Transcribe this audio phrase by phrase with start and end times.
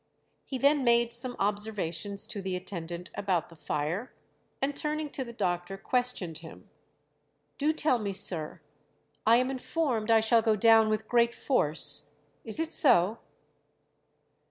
[0.45, 4.11] He then made some observations to the attendant about the fire,
[4.59, 6.67] and turning to the doctor, questioned him.
[7.59, 8.61] 'Do tell me, sir;
[9.27, 13.19] I am informed I shall go down with great force; is it so?'